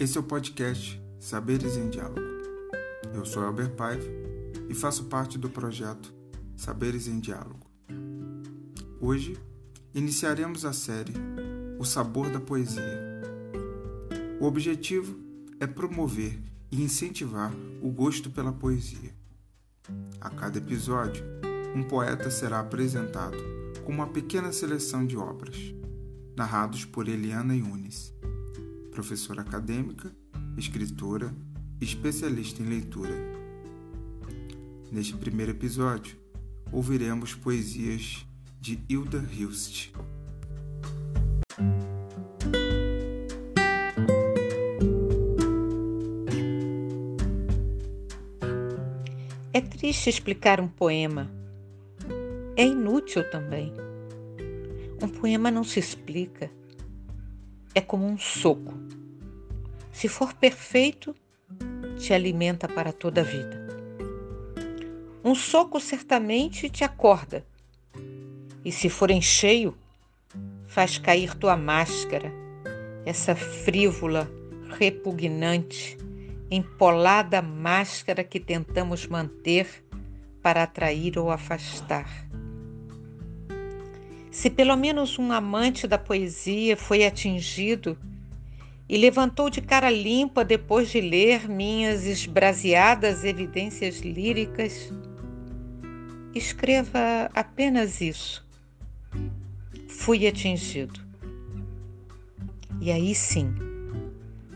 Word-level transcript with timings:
Esse 0.00 0.16
é 0.16 0.20
o 0.22 0.24
podcast 0.24 0.98
Saberes 1.18 1.76
em 1.76 1.90
Diálogo. 1.90 2.22
Eu 3.12 3.22
sou 3.26 3.44
Elber 3.44 3.68
Paiva 3.72 4.08
e 4.66 4.72
faço 4.72 5.04
parte 5.04 5.36
do 5.36 5.50
projeto 5.50 6.10
Saberes 6.56 7.06
em 7.06 7.20
Diálogo. 7.20 7.70
Hoje 8.98 9.36
iniciaremos 9.94 10.64
a 10.64 10.72
série 10.72 11.12
O 11.78 11.84
Sabor 11.84 12.30
da 12.30 12.40
Poesia. 12.40 13.20
O 14.40 14.46
objetivo 14.46 15.14
é 15.60 15.66
promover 15.66 16.40
e 16.72 16.82
incentivar 16.82 17.52
o 17.82 17.90
gosto 17.90 18.30
pela 18.30 18.54
poesia. 18.54 19.14
A 20.18 20.30
cada 20.30 20.56
episódio, 20.56 21.22
um 21.76 21.82
poeta 21.82 22.30
será 22.30 22.60
apresentado 22.60 23.36
com 23.84 23.92
uma 23.92 24.06
pequena 24.06 24.50
seleção 24.50 25.06
de 25.06 25.18
obras, 25.18 25.58
narrados 26.34 26.86
por 26.86 27.06
Eliana 27.06 27.54
Yunis 27.54 28.18
professora 29.00 29.40
acadêmica, 29.40 30.14
escritora 30.58 31.34
e 31.80 31.84
especialista 31.84 32.62
em 32.62 32.66
leitura. 32.66 33.14
Neste 34.92 35.16
primeiro 35.16 35.52
episódio, 35.52 36.18
ouviremos 36.70 37.34
poesias 37.34 38.26
de 38.60 38.78
Hilda 38.90 39.26
Hilst. 39.32 39.90
É 49.54 49.62
triste 49.62 50.10
explicar 50.10 50.60
um 50.60 50.68
poema. 50.68 51.30
É 52.54 52.66
inútil 52.66 53.24
também. 53.30 53.72
Um 55.02 55.08
poema 55.08 55.50
não 55.50 55.64
se 55.64 55.80
explica 55.80 56.50
é 57.74 57.80
como 57.80 58.06
um 58.06 58.18
soco. 58.18 58.74
Se 59.92 60.08
for 60.08 60.34
perfeito, 60.34 61.14
te 61.98 62.14
alimenta 62.14 62.68
para 62.68 62.92
toda 62.92 63.20
a 63.20 63.24
vida. 63.24 63.68
Um 65.22 65.34
soco 65.34 65.78
certamente 65.78 66.70
te 66.70 66.82
acorda, 66.82 67.44
e 68.64 68.72
se 68.72 68.88
for 68.88 69.10
em 69.10 69.20
cheio, 69.20 69.76
faz 70.66 70.98
cair 70.98 71.34
tua 71.34 71.56
máscara, 71.56 72.32
essa 73.04 73.34
frívola, 73.34 74.30
repugnante, 74.78 75.98
empolada 76.50 77.42
máscara 77.42 78.24
que 78.24 78.40
tentamos 78.40 79.06
manter 79.06 79.84
para 80.42 80.62
atrair 80.62 81.18
ou 81.18 81.30
afastar. 81.30 82.08
Se 84.30 84.48
pelo 84.48 84.76
menos 84.76 85.18
um 85.18 85.32
amante 85.32 85.88
da 85.88 85.98
poesia 85.98 86.76
foi 86.76 87.04
atingido 87.04 87.98
e 88.88 88.96
levantou 88.96 89.50
de 89.50 89.60
cara 89.60 89.90
limpa 89.90 90.44
depois 90.44 90.90
de 90.90 91.00
ler 91.00 91.48
minhas 91.48 92.06
esbraseadas 92.06 93.24
evidências 93.24 93.98
líricas, 93.98 94.92
escreva 96.32 97.28
apenas 97.34 98.00
isso. 98.00 98.46
Fui 99.88 100.26
atingido. 100.26 101.00
E 102.80 102.90
aí 102.90 103.14
sim, 103.14 103.52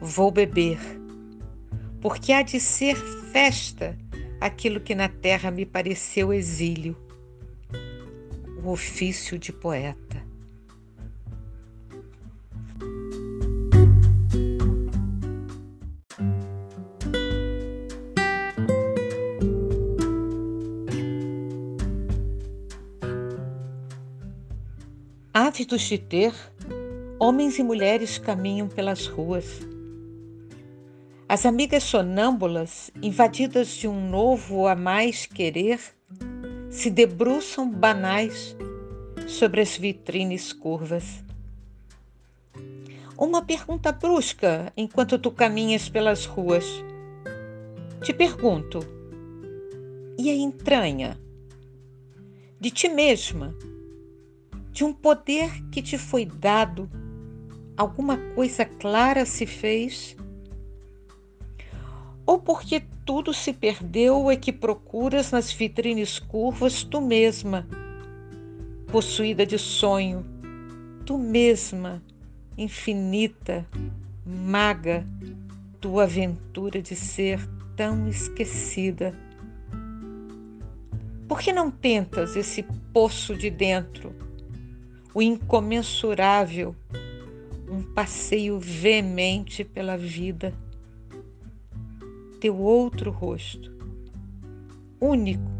vou 0.00 0.30
beber, 0.32 0.78
porque 2.00 2.32
há 2.32 2.42
de 2.42 2.58
ser 2.60 2.96
festa 2.96 3.96
aquilo 4.40 4.80
que 4.80 4.94
na 4.94 5.08
terra 5.08 5.50
me 5.50 5.64
pareceu 5.64 6.32
exílio 6.32 6.96
o 8.62 8.70
ofício 8.70 9.38
de 9.38 9.52
poeta. 9.52 10.28
Ávidos 25.32 25.82
de 25.82 25.96
ter, 25.98 26.34
homens 27.18 27.58
e 27.58 27.62
mulheres 27.62 28.18
caminham 28.18 28.68
pelas 28.68 29.06
ruas. 29.06 29.46
As 31.28 31.46
amigas 31.46 31.84
sonâmbulas, 31.84 32.90
invadidas 33.00 33.68
de 33.68 33.86
um 33.86 34.08
novo 34.08 34.66
a 34.66 34.74
mais 34.74 35.26
querer, 35.26 35.80
se 36.70 36.88
debruçam 36.88 37.68
banais 37.68 38.56
sobre 39.26 39.60
as 39.60 39.76
vitrines 39.76 40.52
curvas. 40.52 41.04
Uma 43.18 43.42
pergunta 43.42 43.90
brusca 43.90 44.72
enquanto 44.76 45.18
tu 45.18 45.32
caminhas 45.32 45.88
pelas 45.88 46.24
ruas. 46.24 46.64
Te 48.02 48.14
pergunto: 48.14 48.78
e 50.16 50.30
a 50.30 50.34
entranha? 50.34 51.20
De 52.58 52.70
ti 52.70 52.88
mesma, 52.88 53.54
de 54.70 54.84
um 54.84 54.92
poder 54.92 55.50
que 55.70 55.82
te 55.82 55.98
foi 55.98 56.24
dado, 56.24 56.88
alguma 57.76 58.16
coisa 58.34 58.64
clara 58.64 59.26
se 59.26 59.44
fez? 59.44 60.16
Ou 62.30 62.38
porque 62.38 62.84
tudo 63.04 63.34
se 63.34 63.52
perdeu 63.52 64.30
é 64.30 64.36
que 64.36 64.52
procuras 64.52 65.32
nas 65.32 65.50
vitrines 65.50 66.20
curvas 66.20 66.84
tu 66.84 67.00
mesma, 67.00 67.66
possuída 68.86 69.44
de 69.44 69.58
sonho, 69.58 70.24
tu 71.04 71.18
mesma, 71.18 72.00
infinita, 72.56 73.66
maga, 74.24 75.04
tua 75.80 76.04
aventura 76.04 76.80
de 76.80 76.94
ser 76.94 77.44
tão 77.74 78.08
esquecida. 78.08 79.12
Por 81.26 81.40
que 81.40 81.52
não 81.52 81.68
tentas 81.68 82.36
esse 82.36 82.62
poço 82.92 83.34
de 83.34 83.50
dentro, 83.50 84.14
o 85.12 85.20
incomensurável, 85.20 86.76
um 87.68 87.82
passeio 87.82 88.60
veemente 88.60 89.64
pela 89.64 89.96
vida? 89.96 90.54
Teu 92.40 92.58
outro 92.58 93.10
rosto, 93.10 93.70
único, 94.98 95.50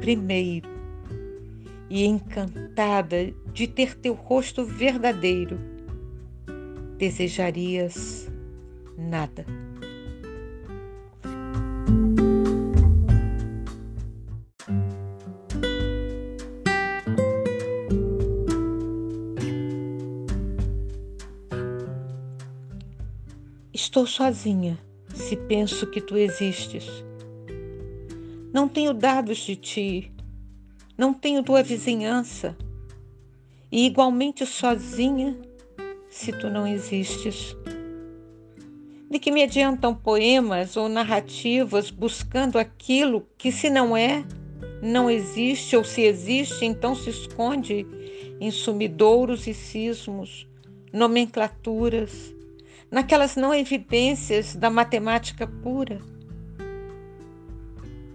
primeiro, 0.00 0.68
e 1.90 2.04
encantada 2.04 3.32
de 3.52 3.68
ter 3.68 3.94
teu 3.98 4.14
rosto 4.14 4.64
verdadeiro, 4.64 5.58
desejarias 6.96 8.26
nada. 8.96 9.44
Estou 23.74 24.06
sozinha 24.06 24.85
se 25.26 25.36
penso 25.36 25.88
que 25.88 26.00
tu 26.00 26.16
existes. 26.16 26.86
Não 28.52 28.68
tenho 28.68 28.94
dados 28.94 29.38
de 29.38 29.56
ti, 29.56 30.12
não 30.96 31.12
tenho 31.12 31.42
tua 31.42 31.64
vizinhança, 31.64 32.56
e 33.70 33.86
igualmente 33.86 34.46
sozinha 34.46 35.36
se 36.08 36.30
tu 36.30 36.48
não 36.48 36.64
existes. 36.64 37.56
De 39.10 39.18
que 39.18 39.32
me 39.32 39.42
adiantam 39.42 39.96
poemas 39.96 40.76
ou 40.76 40.88
narrativas 40.88 41.90
buscando 41.90 42.56
aquilo 42.56 43.26
que, 43.36 43.50
se 43.50 43.68
não 43.68 43.96
é, 43.96 44.24
não 44.80 45.10
existe, 45.10 45.76
ou 45.76 45.82
se 45.82 46.02
existe, 46.02 46.64
então 46.64 46.94
se 46.94 47.10
esconde 47.10 47.84
em 48.40 48.52
sumidouros 48.52 49.48
e 49.48 49.54
cismos, 49.54 50.46
nomenclaturas, 50.92 52.35
naquelas 52.90 53.36
não 53.36 53.54
evidências 53.54 54.54
da 54.54 54.70
matemática 54.70 55.46
pura. 55.46 56.00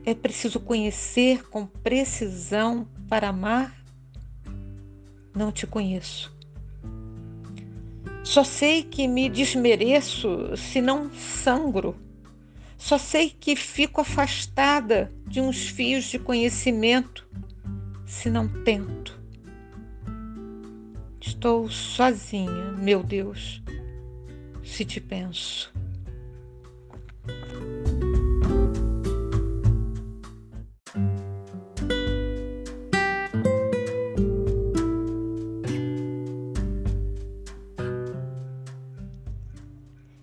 É 0.06 0.14
preciso 0.14 0.60
conhecer 0.60 1.48
com 1.50 1.66
precisão 1.66 2.88
para 3.08 3.30
amar? 3.30 3.76
Não 5.36 5.52
te 5.52 5.68
conheço. 5.68 6.36
Só 8.24 8.44
sei 8.44 8.84
que 8.84 9.08
me 9.08 9.30
desmereço 9.30 10.56
se 10.58 10.82
não 10.82 11.12
sangro. 11.14 11.96
Só 12.78 12.98
sei 12.98 13.30
que 13.30 13.56
fico 13.56 14.02
afastada 14.02 15.12
de 15.28 15.40
uns 15.40 15.68
fios 15.68 16.06
de 16.06 16.18
conhecimento 16.18 17.28
se 18.06 18.30
não 18.30 18.48
tento. 18.64 19.20
Estou 21.20 21.70
sozinha, 21.70 22.72
meu 22.72 23.04
Deus 23.04 23.62
se 24.72 24.86
te 24.86 25.02
penso. 25.02 25.72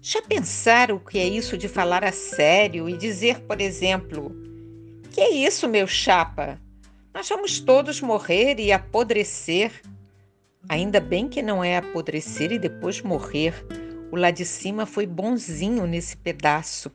Já 0.01 0.23
pensaram 0.23 0.97
o 0.97 1.01
que 1.01 1.19
é 1.19 1.29
isso 1.29 1.59
de 1.59 1.69
falar 1.69 2.03
a 2.03 2.11
sério 2.11 2.89
e 2.89 2.97
dizer, 2.97 3.41
por 3.41 3.61
exemplo, 3.61 4.35
que 5.13 5.21
é 5.21 5.29
isso, 5.29 5.69
meu 5.69 5.87
chapa? 5.87 6.59
Nós 7.13 7.29
vamos 7.29 7.61
todos 7.61 8.01
morrer 8.01 8.59
e 8.59 8.73
apodrecer. 8.73 9.83
Ainda 10.67 11.01
bem 11.01 11.29
que 11.29 11.43
não 11.43 11.63
é 11.63 11.77
apodrecer 11.77 12.51
e 12.51 12.59
depois 12.59 13.03
morrer. 13.03 13.55
O 14.11 14.17
lá 14.17 14.31
de 14.31 14.45
cima 14.45 14.87
foi 14.87 15.07
bonzinho 15.07 15.87
nesse 15.87 16.17
pedaço. 16.17 16.91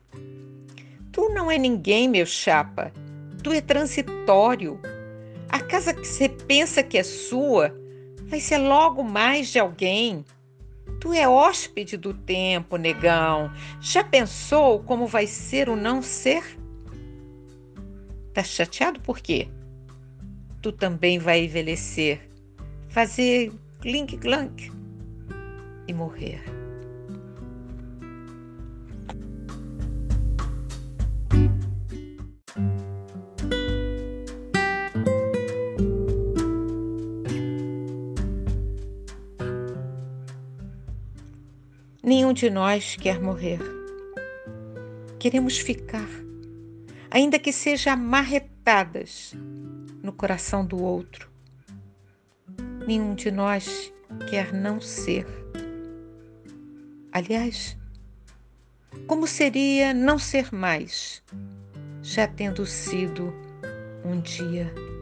Tu 1.11 1.29
não 1.29 1.51
é 1.51 1.57
ninguém, 1.57 2.09
meu 2.09 2.25
chapa. 2.25 2.91
Tu 3.43 3.51
é 3.51 3.61
transitório. 3.61 4.79
A 5.47 5.59
casa 5.59 5.93
que 5.93 6.07
você 6.07 6.27
pensa 6.27 6.81
que 6.81 6.97
é 6.97 7.03
sua 7.03 7.71
vai 8.23 8.39
ser 8.39 8.57
logo 8.57 9.03
mais 9.03 9.49
de 9.49 9.59
alguém. 9.59 10.25
Tu 10.99 11.13
é 11.13 11.27
hóspede 11.27 11.97
do 11.97 12.13
tempo, 12.13 12.77
negão. 12.77 13.51
Já 13.79 14.03
pensou 14.03 14.81
como 14.81 15.05
vai 15.05 15.27
ser 15.27 15.69
o 15.69 15.75
não 15.75 16.01
ser? 16.01 16.43
Tá 18.33 18.43
chateado 18.43 18.99
por 19.01 19.19
quê? 19.19 19.47
Tu 20.63 20.71
também 20.71 21.19
vai 21.19 21.43
envelhecer, 21.43 22.27
fazer 22.89 23.51
clink-clank 23.81 24.71
e 25.87 25.93
morrer. 25.93 26.62
Nenhum 42.05 42.33
de 42.33 42.49
nós 42.49 42.97
quer 42.97 43.21
morrer. 43.21 43.61
Queremos 45.17 45.57
ficar, 45.57 46.09
ainda 47.09 47.39
que 47.39 47.53
seja 47.53 47.93
amarretadas 47.93 49.33
no 50.03 50.11
coração 50.11 50.65
do 50.65 50.83
outro. 50.83 51.31
Nenhum 52.85 53.15
de 53.15 53.31
nós 53.31 53.93
quer 54.29 54.51
não 54.51 54.81
ser. 54.81 55.25
Aliás, 57.09 57.77
como 59.07 59.25
seria 59.25 59.93
não 59.93 60.19
ser 60.19 60.53
mais, 60.53 61.23
já 62.01 62.27
tendo 62.27 62.65
sido 62.65 63.33
um 64.03 64.19
dia? 64.19 64.92